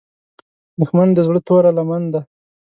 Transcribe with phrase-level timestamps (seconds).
[0.79, 2.21] دښمن د زړه توره لمن ده